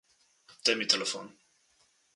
Daj 0.65 0.75
mi 0.79 0.89
telefon. 0.95 1.31